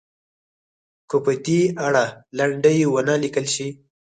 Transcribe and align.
که 1.09 1.17
په 1.25 1.31
دې 1.45 1.61
اړه 1.87 2.05
لنډۍ 2.37 2.79
ونه 2.87 3.15
لیکل 3.23 3.45
شي. 3.55 3.67